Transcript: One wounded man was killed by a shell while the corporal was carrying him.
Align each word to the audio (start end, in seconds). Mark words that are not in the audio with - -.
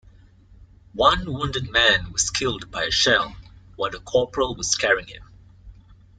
One 0.95 1.31
wounded 1.31 1.69
man 1.69 2.11
was 2.11 2.31
killed 2.31 2.71
by 2.71 2.85
a 2.85 2.89
shell 2.89 3.35
while 3.75 3.91
the 3.91 3.99
corporal 3.99 4.55
was 4.55 4.73
carrying 4.73 5.07
him. 5.07 5.29